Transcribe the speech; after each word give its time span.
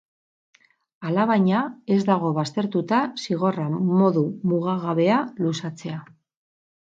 Alabaina, 1.09 1.59
ez 1.95 1.97
dago 2.07 2.31
baztertuta 2.37 3.01
zigorra 3.25 3.67
modu 3.99 4.25
mugagabea 4.53 5.19
luzatzea. 5.45 6.01